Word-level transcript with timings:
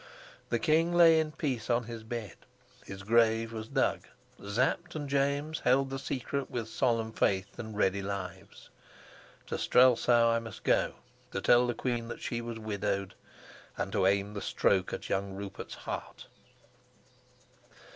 The 0.49 0.57
king 0.57 0.95
lay 0.95 1.19
in 1.19 1.31
peace 1.33 1.69
on 1.69 1.83
his 1.83 2.01
bed, 2.03 2.35
his 2.87 3.03
grave 3.03 3.53
was 3.53 3.67
dug; 3.67 4.07
Sapt 4.43 4.95
and 4.95 5.07
James 5.07 5.59
held 5.59 5.91
the 5.91 5.99
secret 5.99 6.49
with 6.49 6.67
solemn 6.69 7.11
faith 7.13 7.59
and 7.59 7.77
ready 7.77 8.01
lives. 8.01 8.71
To 9.45 9.59
Strelsau 9.59 10.31
I 10.33 10.39
must 10.39 10.63
go 10.63 10.95
to 11.33 11.39
tell 11.39 11.67
the 11.67 11.75
queen 11.75 12.07
that 12.07 12.19
she 12.19 12.41
was 12.41 12.57
widowed, 12.57 13.13
and 13.77 13.91
to 13.91 14.07
aim 14.07 14.33
the 14.33 14.41
stroke 14.41 14.91
at 14.91 15.07
young 15.07 15.35
Rupert's 15.35 15.75
heart. 15.85 16.25